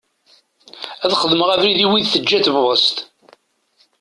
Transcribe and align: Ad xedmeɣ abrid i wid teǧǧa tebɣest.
Ad 1.03 1.11
xedmeɣ 1.21 1.49
abrid 1.55 1.79
i 1.85 1.87
wid 1.89 2.05
teǧǧa 2.07 2.39
tebɣest. 2.45 2.97